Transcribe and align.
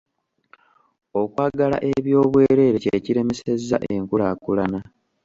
Okwagala 1.21 1.77
eby’obwerere 1.91 2.77
kye 2.83 2.97
kiremesezza 3.05 3.77
enkulaakula. 3.93 4.65